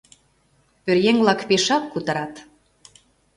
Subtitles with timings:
[0.83, 2.33] Пӧръеҥ-влак пешак кутырат.